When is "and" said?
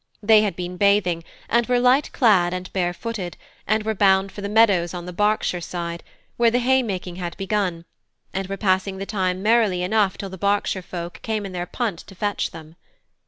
1.47-1.67, 2.55-2.73, 3.67-3.83, 8.33-8.47